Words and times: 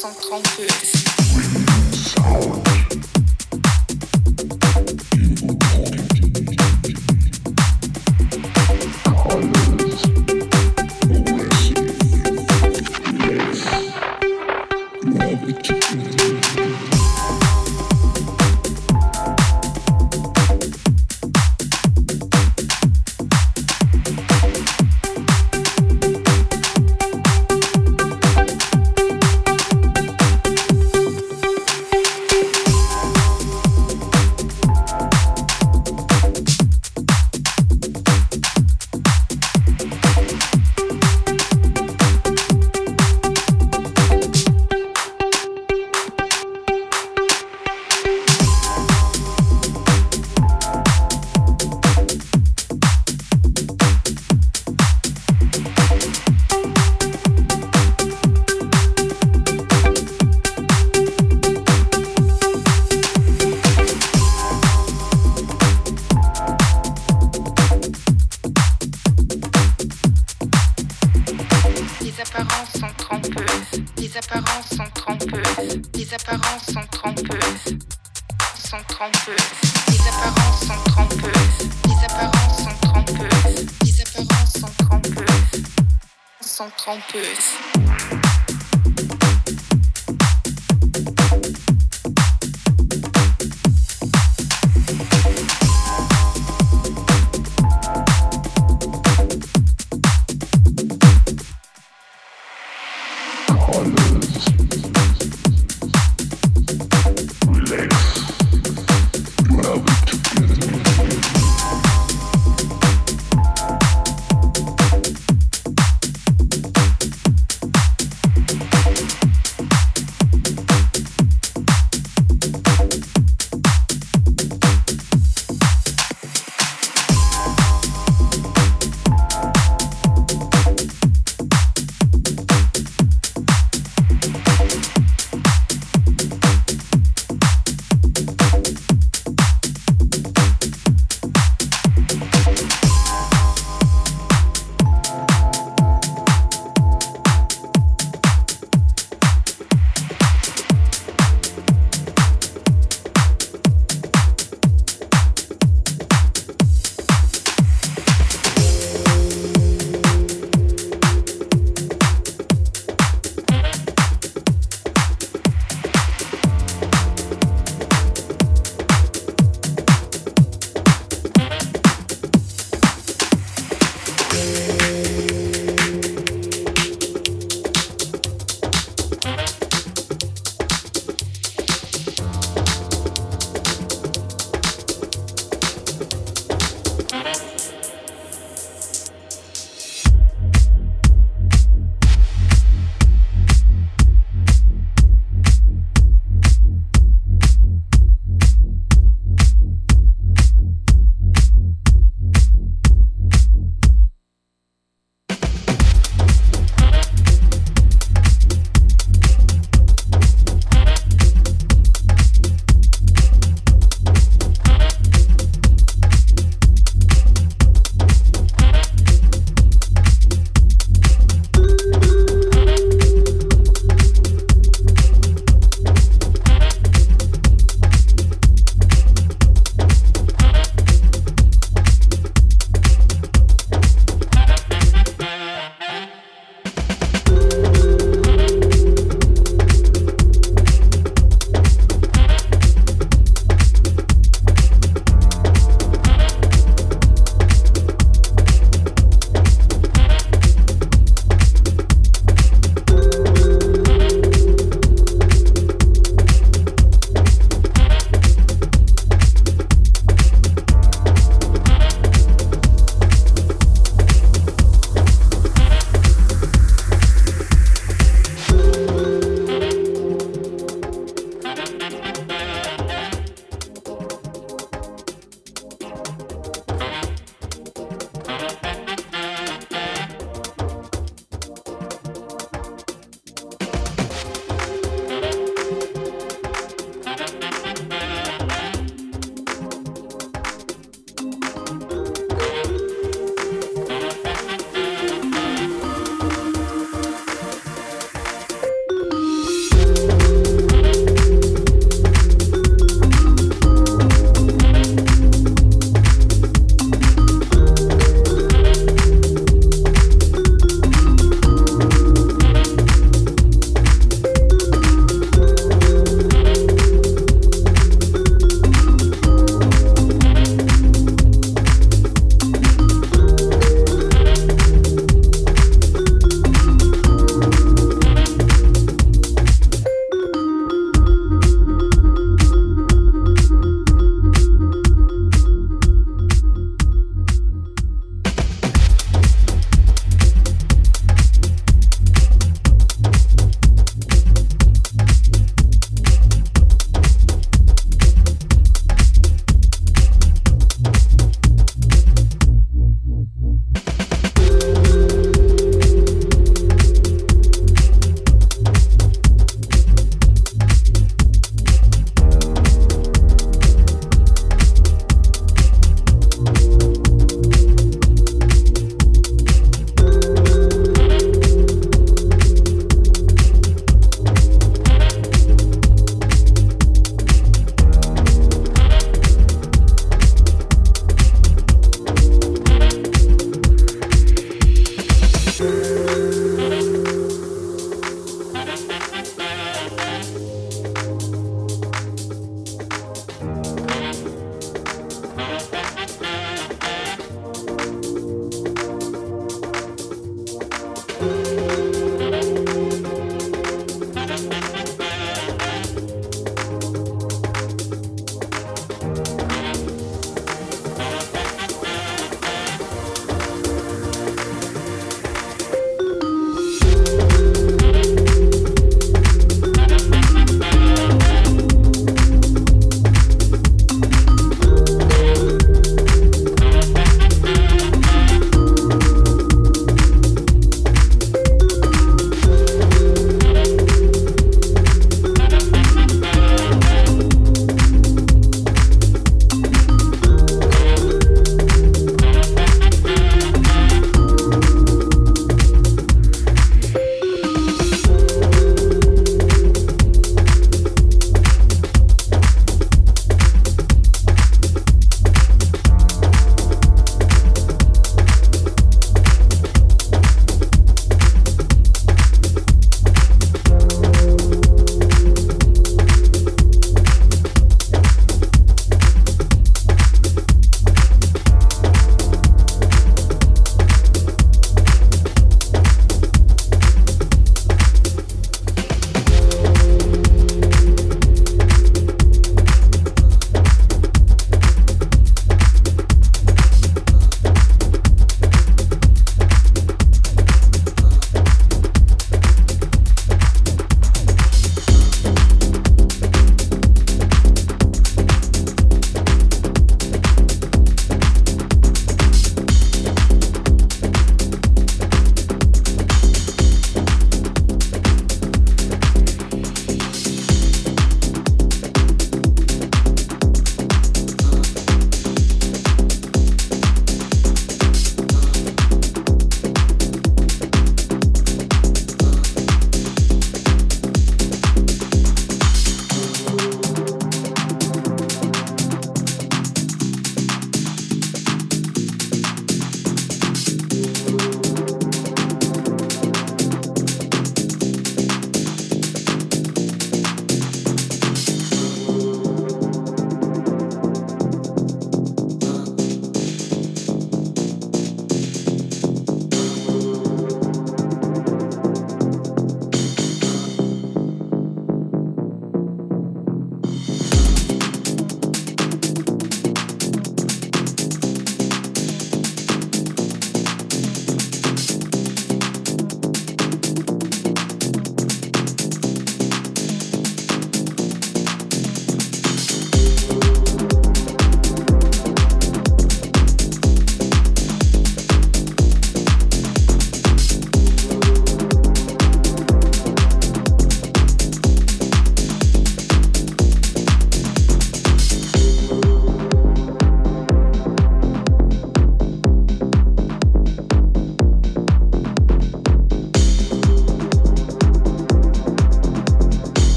132. 0.00 1.09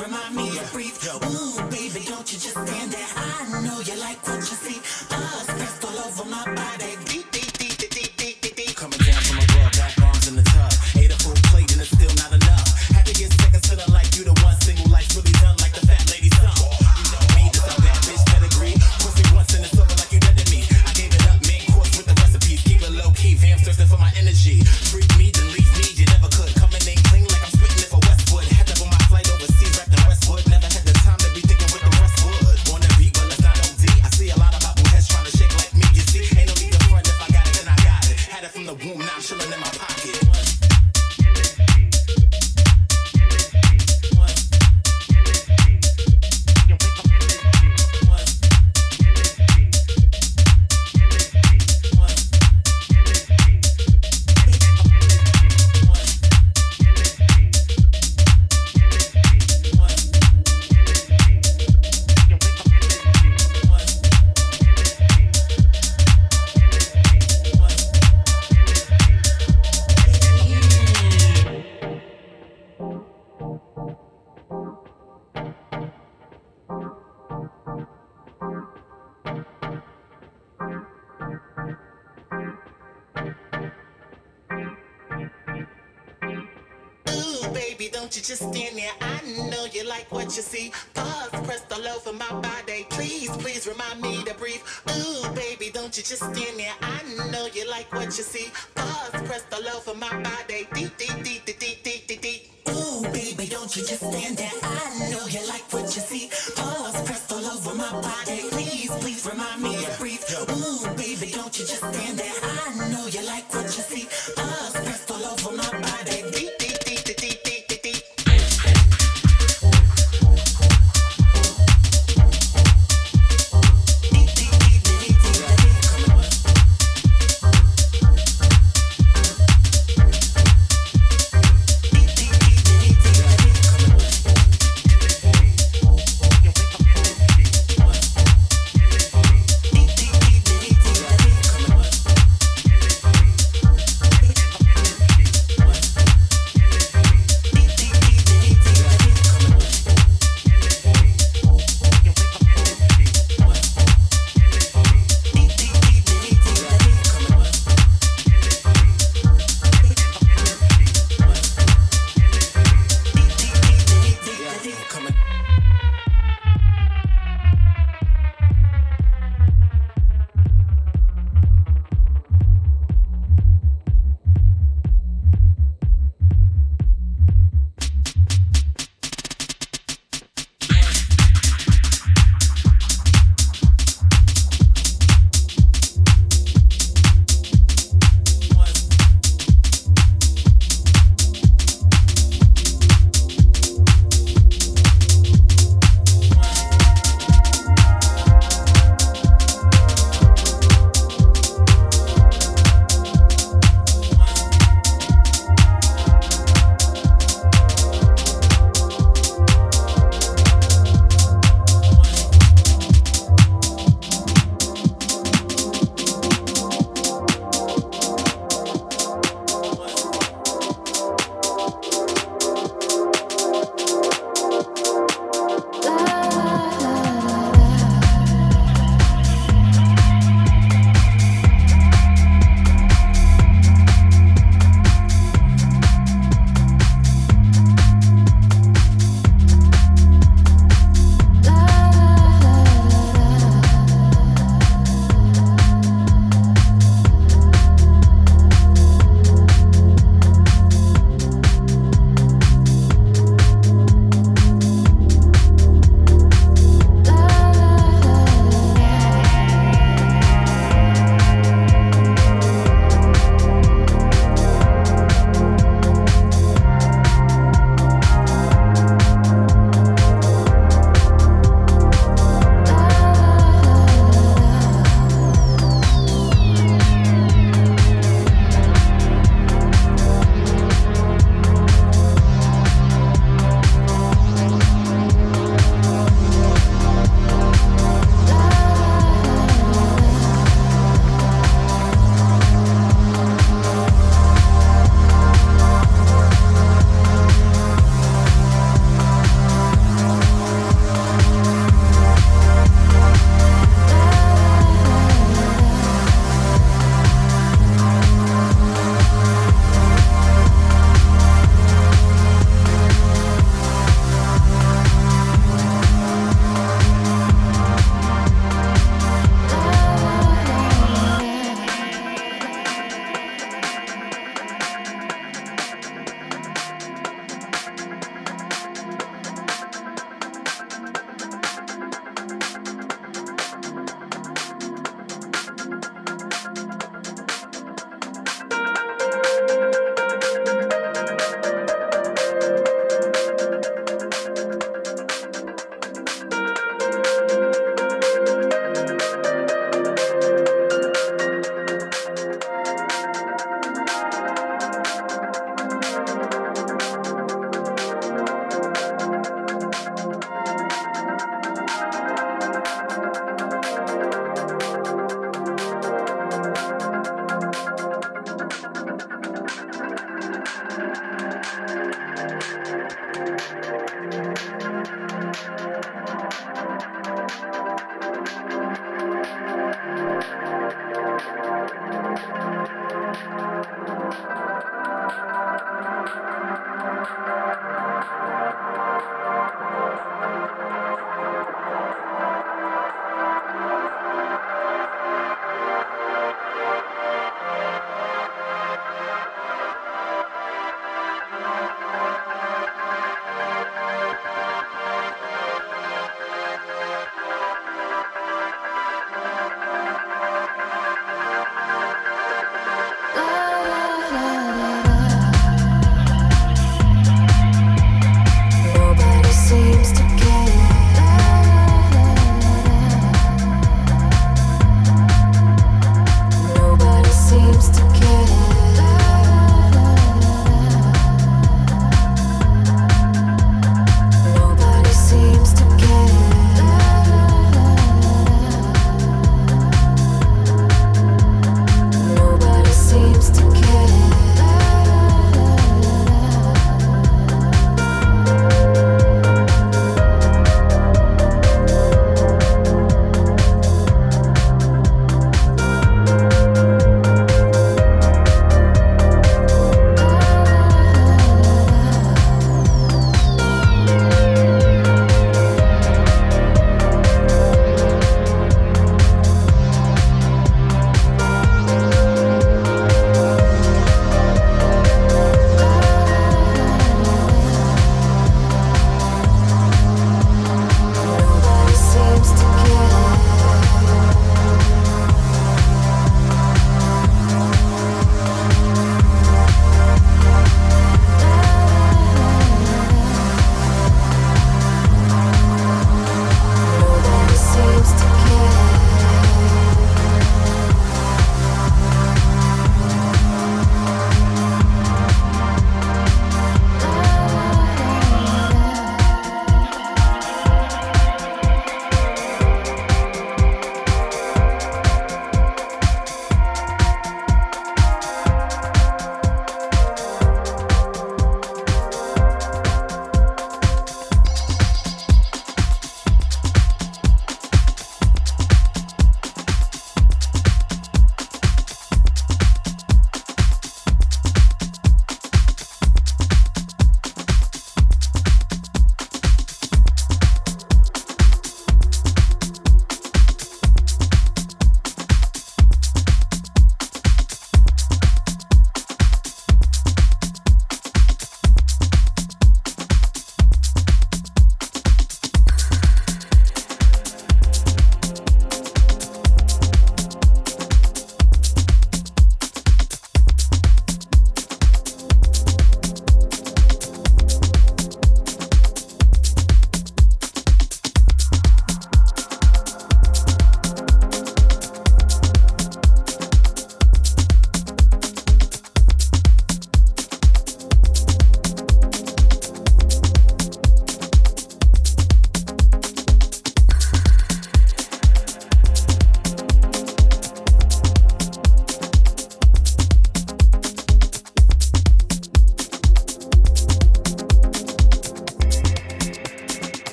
Remind 0.00 0.34
me 0.34 0.50
to 0.56 0.64
breathe. 0.72 0.96
Ooh, 1.24 1.49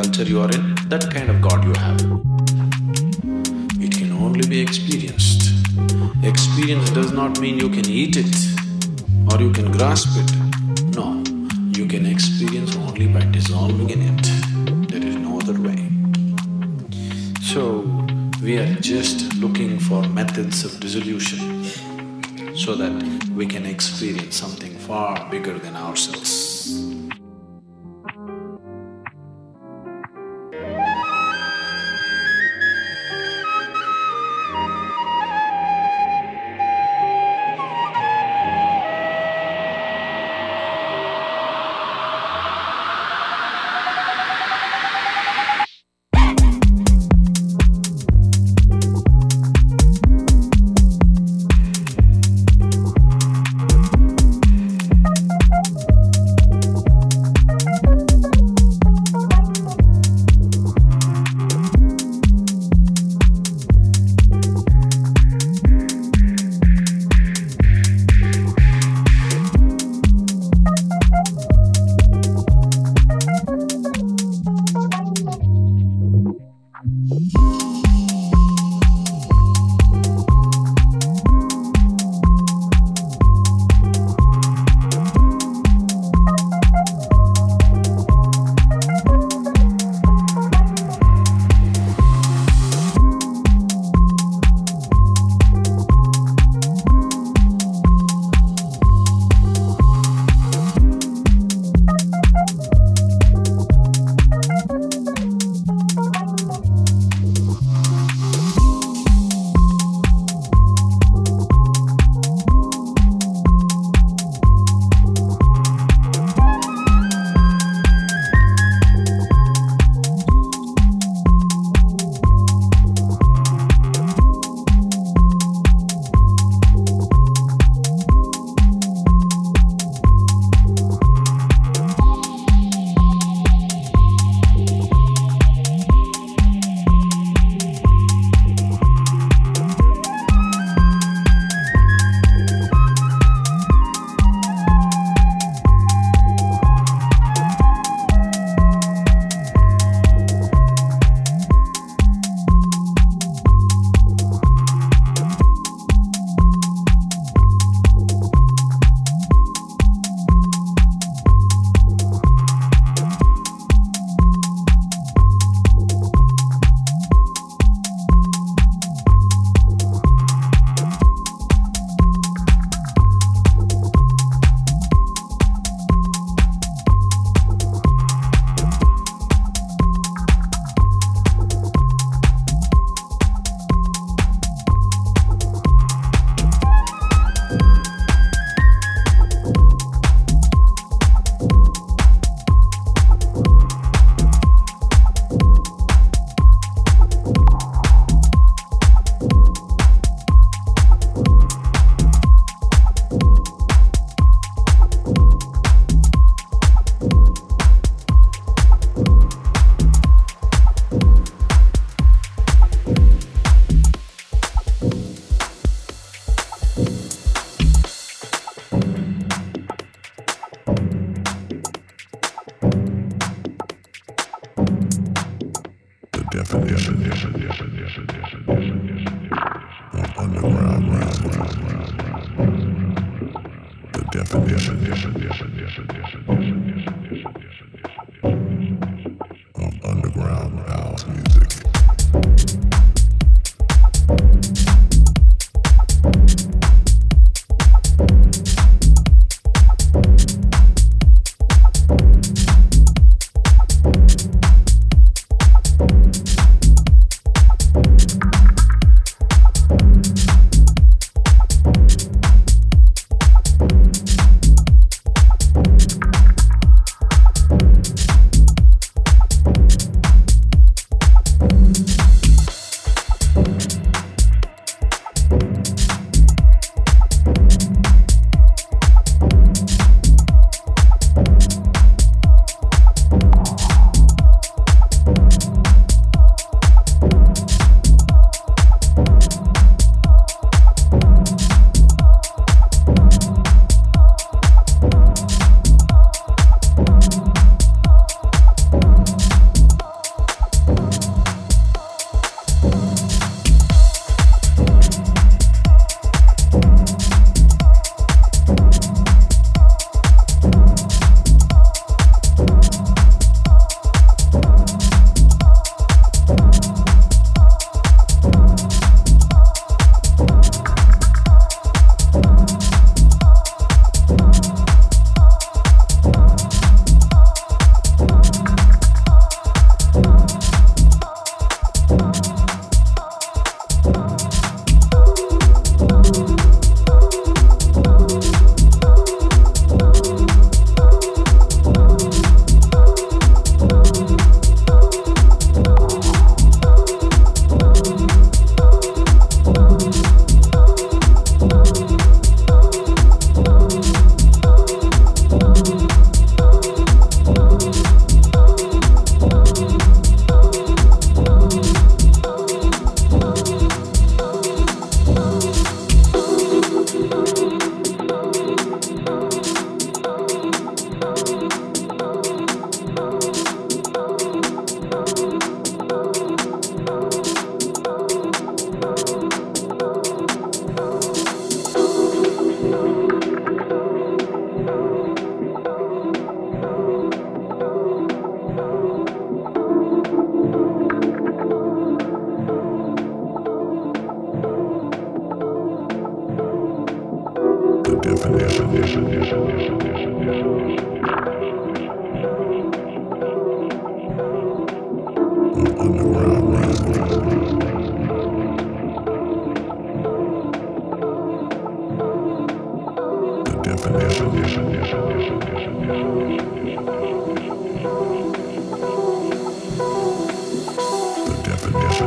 culture 0.00 0.24
you 0.24 0.40
are 0.40 0.50
in, 0.50 0.74
that 0.88 1.04
kind 1.14 1.28
of 1.28 1.42
God 1.42 1.62
you 1.62 1.74
have. 1.84 2.00
It 3.86 3.92
can 3.98 4.12
only 4.26 4.46
be 4.48 4.58
experienced. 4.58 5.42
Experience 6.22 6.88
does 6.98 7.12
not 7.12 7.38
mean 7.38 7.58
you 7.58 7.68
can 7.68 7.86
eat 7.88 8.16
it 8.16 8.34
or 9.30 9.38
you 9.44 9.50
can 9.52 9.70
grasp 9.72 10.08
it. 10.22 10.30
No, 10.98 11.06
you 11.78 11.86
can 11.86 12.06
experience 12.06 12.74
only 12.76 13.08
by 13.08 13.24
dissolving 13.36 13.90
in 13.90 14.00
it. 14.10 14.22
There 14.90 15.04
is 15.10 15.16
no 15.16 15.38
other 15.40 15.58
way. 15.68 15.80
So, 17.52 17.64
we 18.42 18.56
are 18.58 18.74
just 18.92 19.34
looking 19.34 19.78
for 19.78 20.00
methods 20.20 20.64
of 20.64 20.80
dissolution 20.80 21.64
so 22.54 22.74
that 22.74 22.96
we 23.36 23.44
can 23.44 23.66
experience 23.66 24.36
something 24.36 24.72
far 24.88 25.28
bigger 25.30 25.58
than 25.58 25.76
ourselves. 25.76 26.49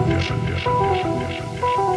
deixa, 0.01 0.35
deixa, 0.35 0.69
deixa, 0.69 1.09
deixa, 1.09 1.43
deixa. 1.43 1.92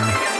In 0.00 0.37